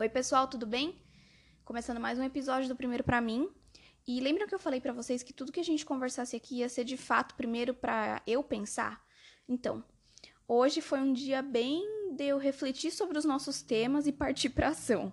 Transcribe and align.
Oi, 0.00 0.08
pessoal, 0.08 0.48
tudo 0.48 0.64
bem? 0.64 0.94
Começando 1.62 2.00
mais 2.00 2.18
um 2.18 2.22
episódio 2.22 2.70
do 2.70 2.74
Primeiro 2.74 3.04
para 3.04 3.20
mim. 3.20 3.50
E 4.08 4.18
lembram 4.18 4.46
que 4.46 4.54
eu 4.54 4.58
falei 4.58 4.80
para 4.80 4.94
vocês 4.94 5.22
que 5.22 5.30
tudo 5.30 5.52
que 5.52 5.60
a 5.60 5.62
gente 5.62 5.84
conversasse 5.84 6.34
aqui 6.34 6.60
ia 6.60 6.70
ser 6.70 6.84
de 6.84 6.96
fato 6.96 7.34
primeiro 7.34 7.74
para 7.74 8.22
eu 8.26 8.42
pensar? 8.42 9.04
Então, 9.46 9.84
hoje 10.48 10.80
foi 10.80 11.00
um 11.00 11.12
dia 11.12 11.42
bem 11.42 11.84
de 12.16 12.24
eu 12.24 12.38
refletir 12.38 12.90
sobre 12.90 13.18
os 13.18 13.26
nossos 13.26 13.60
temas 13.60 14.06
e 14.06 14.12
partir 14.12 14.48
para 14.48 14.68
ação. 14.68 15.12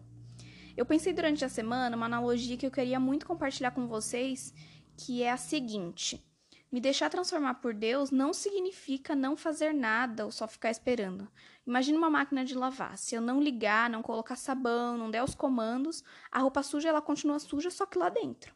Eu 0.78 0.86
pensei 0.86 1.12
durante 1.12 1.44
a 1.44 1.50
semana 1.50 1.98
uma 1.98 2.06
analogia 2.06 2.56
que 2.56 2.66
eu 2.66 2.72
queria 2.72 2.98
muito 2.98 3.26
compartilhar 3.26 3.72
com 3.72 3.90
vocês, 3.90 4.54
que 4.96 5.22
é 5.22 5.30
a 5.30 5.36
seguinte: 5.36 6.26
me 6.72 6.82
deixar 6.82 7.10
transformar 7.10 7.56
por 7.56 7.74
Deus 7.74 8.12
não 8.12 8.34
significa 8.34 9.16
não 9.16 9.38
fazer 9.38 9.74
nada 9.74 10.26
ou 10.26 10.32
só 10.32 10.48
ficar 10.48 10.70
esperando. 10.70 11.28
Imagina 11.66 11.98
uma 11.98 12.10
máquina 12.10 12.44
de 12.44 12.56
lavar. 12.56 12.98
Se 12.98 13.16
eu 13.16 13.22
não 13.22 13.42
ligar, 13.42 13.90
não 13.90 14.02
colocar 14.02 14.36
sabão, 14.36 14.98
não 14.98 15.10
der 15.10 15.24
os 15.24 15.36
comandos, 15.36 16.04
a 16.32 16.40
roupa 16.40 16.64
suja 16.64 16.90
ela 16.90 17.02
continua 17.02 17.40
suja 17.40 17.70
só 17.70 17.86
que 17.86 17.98
lá 17.98 18.10
dentro. 18.10 18.56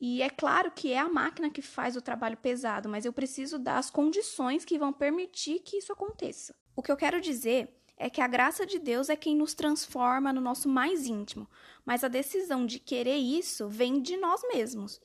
E 0.00 0.22
é 0.22 0.28
claro 0.28 0.70
que 0.70 0.92
é 0.92 0.98
a 0.98 1.08
máquina 1.08 1.50
que 1.50 1.62
faz 1.62 1.96
o 1.96 2.02
trabalho 2.02 2.36
pesado, 2.36 2.88
mas 2.88 3.04
eu 3.04 3.12
preciso 3.12 3.58
dar 3.58 3.78
as 3.78 3.90
condições 3.90 4.64
que 4.64 4.78
vão 4.78 4.92
permitir 4.92 5.60
que 5.60 5.78
isso 5.78 5.92
aconteça. 5.92 6.54
O 6.74 6.82
que 6.82 6.90
eu 6.90 6.96
quero 6.96 7.20
dizer 7.20 7.80
é 7.96 8.10
que 8.10 8.20
a 8.20 8.26
graça 8.26 8.66
de 8.66 8.78
Deus 8.78 9.08
é 9.08 9.16
quem 9.16 9.36
nos 9.36 9.54
transforma 9.54 10.32
no 10.32 10.40
nosso 10.40 10.68
mais 10.68 11.06
íntimo, 11.06 11.48
mas 11.84 12.02
a 12.02 12.08
decisão 12.08 12.66
de 12.66 12.78
querer 12.78 13.16
isso 13.16 13.68
vem 13.68 14.02
de 14.02 14.16
nós 14.16 14.42
mesmos. 14.52 15.00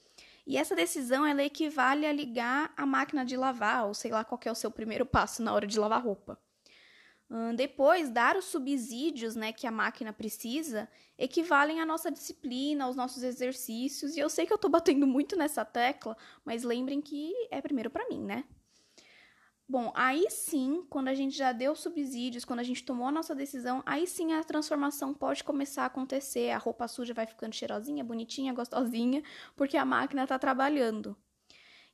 E 0.50 0.58
essa 0.58 0.76
decisão 0.76 1.24
ela 1.24 1.44
equivale 1.44 2.08
a 2.08 2.12
ligar 2.12 2.74
a 2.76 2.84
máquina 2.84 3.24
de 3.24 3.38
lavar, 3.38 3.86
ou 3.86 3.94
sei 3.94 4.10
lá 4.10 4.24
qual 4.24 4.40
é 4.44 4.52
o 4.52 4.56
seu 4.56 4.72
primeiro 4.72 5.06
passo 5.06 5.44
na 5.44 5.54
hora 5.54 5.68
de 5.68 5.80
lavar 5.80 6.04
roupa. 6.04 6.42
depois, 7.56 8.10
dar 8.10 8.36
os 8.36 8.46
subsídios 8.46 9.36
né, 9.36 9.54
que 9.54 9.68
a 9.68 9.72
máquina 9.72 10.12
precisa 10.12 10.90
equivalem 11.20 11.80
à 11.80 11.86
nossa 11.86 12.10
disciplina, 12.10 12.86
aos 12.86 12.96
nossos 12.96 13.22
exercícios. 13.22 14.18
E 14.18 14.20
eu 14.20 14.28
sei 14.28 14.48
que 14.48 14.52
eu 14.52 14.56
estou 14.56 14.72
batendo 14.72 15.06
muito 15.06 15.36
nessa 15.36 15.64
tecla, 15.64 16.18
mas 16.44 16.64
lembrem 16.64 17.00
que 17.00 17.32
é 17.52 17.62
primeiro 17.62 17.92
para 17.92 18.10
mim, 18.10 18.24
né? 18.24 18.44
Bom, 19.72 19.92
aí 19.94 20.26
sim, 20.32 20.84
quando 20.90 21.10
a 21.10 21.14
gente 21.14 21.38
já 21.38 21.52
deu 21.52 21.76
subsídios, 21.76 22.44
quando 22.44 22.60
a 22.60 22.64
gente 22.64 22.84
tomou 22.84 23.08
a 23.08 23.12
nossa 23.12 23.36
decisão, 23.36 23.84
aí 23.86 24.08
sim 24.08 24.34
a 24.34 24.44
transformação 24.44 25.14
pode 25.14 25.44
começar 25.44 25.84
a 25.84 25.86
acontecer. 25.86 26.50
A 26.50 26.58
roupa 26.58 26.88
suja 26.88 27.14
vai 27.14 27.28
ficando 27.28 27.54
cheirosinha, 27.54 28.04
bonitinha, 28.04 28.52
gostosinha, 28.56 29.22
porque 29.56 29.78
a 29.78 29.86
máquina 29.86 30.24
está 30.24 30.40
trabalhando. 30.40 31.16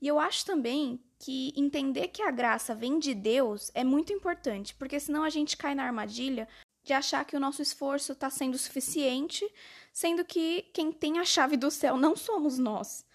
E 0.02 0.08
eu 0.08 0.18
acho 0.18 0.46
também 0.46 1.04
que 1.20 1.54
entender 1.54 2.08
que 2.08 2.22
a 2.22 2.32
graça 2.32 2.74
vem 2.74 2.98
de 2.98 3.14
Deus 3.14 3.70
é 3.74 3.84
muito 3.84 4.14
importante, 4.14 4.74
porque 4.76 4.98
senão 4.98 5.26
a 5.26 5.30
gente 5.30 5.58
cai 5.58 5.76
na 5.76 5.84
armadilha 5.84 6.48
de 6.82 6.94
achar 6.94 7.26
que 7.26 7.36
o 7.36 7.40
nosso 7.42 7.62
esforço 7.62 8.14
está 8.14 8.30
sendo 8.30 8.58
suficiente, 8.58 9.46
sendo 9.92 10.24
que 10.24 10.62
quem 10.74 10.94
tem 10.94 11.20
a 11.20 11.26
chave 11.26 11.58
do 11.58 11.70
céu 11.70 11.98
não 11.98 12.16
somos 12.16 12.58
nós. 12.58 13.06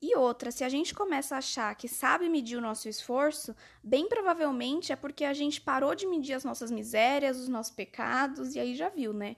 E 0.00 0.14
outra, 0.14 0.50
se 0.50 0.62
a 0.62 0.68
gente 0.68 0.94
começa 0.94 1.34
a 1.34 1.38
achar 1.38 1.74
que 1.74 1.88
sabe 1.88 2.28
medir 2.28 2.56
o 2.56 2.60
nosso 2.60 2.88
esforço, 2.88 3.56
bem 3.82 4.08
provavelmente 4.08 4.92
é 4.92 4.96
porque 4.96 5.24
a 5.24 5.32
gente 5.32 5.60
parou 5.60 5.94
de 5.94 6.06
medir 6.06 6.34
as 6.34 6.44
nossas 6.44 6.70
misérias, 6.70 7.38
os 7.38 7.48
nossos 7.48 7.74
pecados, 7.74 8.54
e 8.54 8.60
aí 8.60 8.74
já 8.74 8.90
viu, 8.90 9.14
né? 9.14 9.36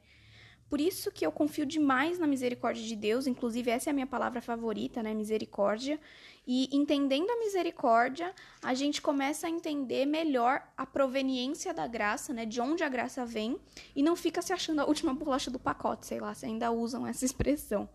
Por 0.69 0.81
isso 0.81 1.11
que 1.11 1.25
eu 1.25 1.33
confio 1.33 1.65
demais 1.65 2.19
na 2.19 2.27
misericórdia 2.27 2.85
de 2.85 2.95
Deus, 2.95 3.27
inclusive 3.27 3.71
essa 3.71 3.89
é 3.89 3.93
a 3.93 3.95
minha 3.95 4.07
palavra 4.07 4.41
favorita, 4.43 5.03
né? 5.03 5.15
Misericórdia. 5.15 5.99
E 6.47 6.69
entendendo 6.77 7.31
a 7.31 7.39
misericórdia, 7.39 8.35
a 8.63 8.75
gente 8.75 9.01
começa 9.01 9.47
a 9.47 9.51
entender 9.51 10.05
melhor 10.05 10.63
a 10.77 10.85
proveniência 10.85 11.73
da 11.73 11.87
graça, 11.87 12.35
né? 12.35 12.45
De 12.45 12.61
onde 12.61 12.83
a 12.85 12.89
graça 12.89 13.25
vem, 13.25 13.59
e 13.97 14.03
não 14.03 14.15
fica 14.15 14.43
se 14.43 14.53
achando 14.53 14.81
a 14.81 14.87
última 14.87 15.15
bolacha 15.15 15.51
do 15.51 15.59
pacote, 15.59 16.07
sei 16.07 16.21
lá, 16.21 16.35
se 16.35 16.45
ainda 16.45 16.71
usam 16.71 17.07
essa 17.07 17.25
expressão. 17.25 17.89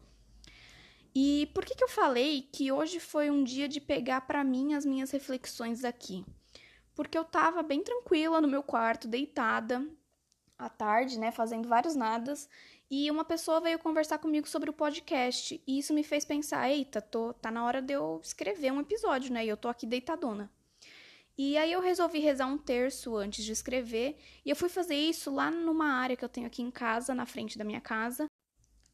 E 1.15 1.49
por 1.53 1.63
que, 1.63 1.75
que 1.75 1.83
eu 1.83 1.89
falei 1.89 2.49
que 2.51 2.71
hoje 2.71 2.99
foi 2.99 3.29
um 3.29 3.43
dia 3.43 3.67
de 3.67 3.79
pegar 3.79 4.21
para 4.21 4.43
mim 4.43 4.73
as 4.73 4.85
minhas 4.85 5.11
reflexões 5.11 5.83
aqui? 5.83 6.25
Porque 6.95 7.17
eu 7.17 7.23
tava 7.23 7.61
bem 7.61 7.83
tranquila 7.83 8.41
no 8.41 8.47
meu 8.47 8.63
quarto, 8.63 9.07
deitada, 9.07 9.87
à 10.57 10.69
tarde, 10.69 11.19
né, 11.19 11.31
fazendo 11.31 11.67
vários 11.67 11.95
nadas, 11.95 12.49
e 12.89 13.09
uma 13.09 13.25
pessoa 13.25 13.59
veio 13.59 13.79
conversar 13.79 14.17
comigo 14.17 14.47
sobre 14.47 14.69
o 14.69 14.73
podcast, 14.73 15.61
e 15.65 15.79
isso 15.79 15.93
me 15.93 16.03
fez 16.03 16.25
pensar, 16.25 16.69
eita, 16.69 17.01
tô, 17.01 17.33
tá 17.33 17.51
na 17.51 17.65
hora 17.65 17.81
de 17.81 17.93
eu 17.93 18.19
escrever 18.23 18.71
um 18.71 18.81
episódio, 18.81 19.33
né, 19.33 19.45
e 19.45 19.49
eu 19.49 19.57
tô 19.57 19.67
aqui 19.67 19.85
deitadona. 19.85 20.51
E 21.35 21.57
aí 21.57 21.71
eu 21.71 21.81
resolvi 21.81 22.19
rezar 22.19 22.45
um 22.45 22.57
terço 22.57 23.15
antes 23.15 23.43
de 23.43 23.51
escrever, 23.51 24.17
e 24.45 24.49
eu 24.49 24.55
fui 24.55 24.69
fazer 24.69 24.95
isso 24.95 25.33
lá 25.33 25.49
numa 25.49 25.87
área 25.87 26.15
que 26.15 26.23
eu 26.23 26.29
tenho 26.29 26.47
aqui 26.47 26.61
em 26.61 26.71
casa, 26.71 27.15
na 27.15 27.25
frente 27.25 27.57
da 27.57 27.63
minha 27.63 27.81
casa, 27.81 28.27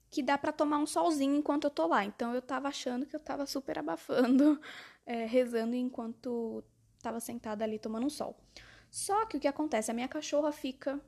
que 0.10 0.24
dá 0.24 0.38
para 0.38 0.52
tomar 0.52 0.78
um 0.78 0.86
solzinho 0.86 1.36
enquanto 1.36 1.66
eu 1.66 1.70
tô 1.70 1.88
lá. 1.88 2.04
Então 2.04 2.34
eu 2.34 2.42
tava 2.42 2.68
achando 2.68 3.06
que 3.06 3.16
eu 3.16 3.20
tava 3.20 3.46
super 3.46 3.78
abafando, 3.78 4.60
é, 5.06 5.26
rezando 5.28 5.76
enquanto 5.76 6.64
tava 7.02 7.20
sentada 7.20 7.64
ali 7.64 7.80
tomando 7.80 8.06
um 8.06 8.10
sol. 8.10 8.36
Só 8.90 9.26
que 9.26 9.38
o 9.38 9.40
que 9.40 9.48
acontece? 9.48 9.92
A 9.92 9.94
minha 9.94 10.08
cachorra 10.08 10.52
fica 10.52 11.00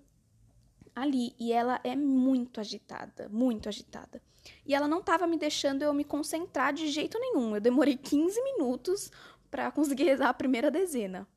ali 0.96 1.34
e 1.40 1.52
ela 1.52 1.80
é 1.84 1.96
muito 1.96 2.60
agitada, 2.60 3.28
muito 3.30 3.68
agitada. 3.68 4.22
E 4.66 4.74
ela 4.74 4.88
não 4.88 5.02
tava 5.02 5.28
me 5.28 5.38
deixando 5.38 5.82
eu 5.82 5.94
me 5.94 6.04
concentrar 6.04 6.74
de 6.74 6.88
jeito 6.88 7.20
nenhum. 7.20 7.56
Eu 7.56 7.62
demorei 7.62 7.98
15 7.98 8.42
minutos 8.44 9.12
para 9.50 9.72
conseguir 9.72 10.06
rezar 10.06 10.30
a 10.30 10.34
primeira 10.34 10.72
dezena. 10.72 11.28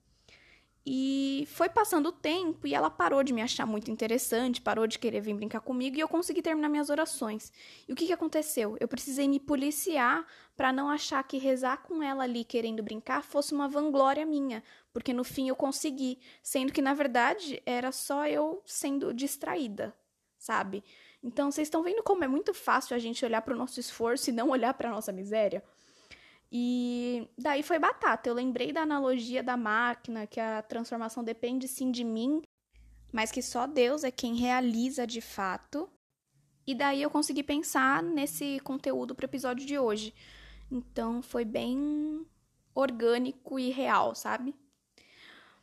E 0.87 1.14
foi 1.47 1.69
passando 1.69 2.09
o 2.09 2.13
tempo 2.13 2.67
e 2.67 2.75
ela 2.75 2.91
parou 2.91 3.23
de 3.23 3.33
me 3.33 3.43
achar 3.43 3.67
muito 3.67 3.91
interessante, 3.91 4.61
parou 4.61 4.87
de 4.87 4.99
querer 4.99 5.21
vir 5.21 5.35
brincar 5.35 5.61
comigo 5.61 5.97
e 5.97 6.01
eu 6.01 6.09
consegui 6.09 6.43
terminar 6.43 6.69
minhas 6.69 6.91
orações. 6.91 7.53
E 7.89 7.93
o 7.93 7.97
que, 7.97 8.07
que 8.07 8.13
aconteceu? 8.13 8.77
Eu 8.79 8.87
precisei 8.87 9.27
me 9.27 9.41
policiar 9.41 10.27
para 10.57 10.73
não 10.73 10.89
achar 10.89 11.23
que 11.25 11.39
rezar 11.39 11.79
com 11.79 12.03
ela 12.03 12.25
ali 12.25 12.45
querendo 12.45 12.83
brincar 12.83 13.23
fosse 13.23 13.53
uma 13.53 13.69
vanglória 13.69 14.25
minha, 14.25 14.63
porque 14.93 15.13
no 15.13 15.25
fim 15.25 15.49
eu 15.49 15.57
consegui, 15.57 16.19
sendo 16.43 16.73
que 16.73 16.83
na 16.83 16.95
verdade 16.95 17.63
era 17.67 17.91
só 17.91 18.27
eu 18.27 18.63
sendo 18.65 19.13
distraída, 19.13 19.95
sabe? 20.39 20.85
Então 21.23 21.51
vocês 21.51 21.67
estão 21.67 21.83
vendo 21.83 22.03
como 22.03 22.23
é 22.23 22.29
muito 22.29 22.53
fácil 22.55 22.95
a 22.95 22.99
gente 22.99 23.25
olhar 23.25 23.43
para 23.43 23.55
o 23.55 23.59
nosso 23.59 23.81
esforço 23.81 24.31
e 24.31 24.33
não 24.33 24.51
olhar 24.51 24.75
para 24.75 24.91
nossa 24.91 25.11
miséria? 25.11 25.65
E 26.57 27.29
daí 27.37 27.65
foi 27.65 27.81
batata. 27.81 28.29
Eu 28.29 28.35
lembrei 28.35 28.73
da 28.73 28.83
analogia 28.83 29.43
da 29.43 29.57
máquina, 29.57 30.25
que 30.25 30.39
a 30.39 30.63
transformação 30.63 31.25
depende 31.25 31.67
sim 31.67 31.91
de 31.91 32.05
mim, 32.05 32.43
mas 33.13 33.33
que 33.33 33.43
só 33.43 33.67
Deus 33.67 34.05
é 34.05 34.11
quem 34.13 34.37
realiza 34.37 35.05
de 35.05 35.21
fato. 35.21 35.91
E 36.65 36.73
daí 36.73 37.03
eu 37.03 37.11
consegui 37.11 37.43
pensar 37.43 38.01
nesse 38.05 38.61
conteúdo 38.61 39.17
para 39.17 39.25
o 39.25 39.27
episódio 39.27 39.67
de 39.67 39.77
hoje. 39.77 40.15
Então 40.71 41.21
foi 41.21 41.45
bem 41.45 42.25
orgânico 42.73 43.59
e 43.59 43.71
real, 43.71 44.15
sabe? 44.15 44.55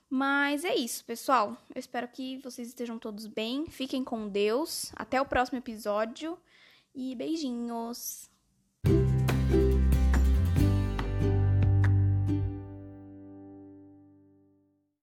Mas 0.09 0.65
é 0.65 0.75
isso, 0.75 1.05
pessoal. 1.05 1.55
Eu 1.73 1.79
espero 1.79 2.05
que 2.09 2.37
vocês 2.39 2.67
estejam 2.67 2.99
todos 2.99 3.27
bem. 3.27 3.65
Fiquem 3.67 4.03
com 4.03 4.27
Deus. 4.27 4.91
Até 4.93 5.21
o 5.21 5.25
próximo 5.25 5.57
episódio 5.57 6.37
e 6.93 7.15
beijinhos. 7.15 8.30